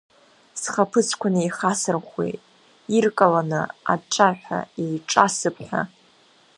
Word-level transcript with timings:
Схаԥыцқәа 0.61 1.27
неихасырӷәӷәеит, 1.33 2.41
иркаланы 2.95 3.61
аҿаҩҳәа 3.93 4.59
сиҿасып 4.71 5.57
ҳәа. 5.67 5.81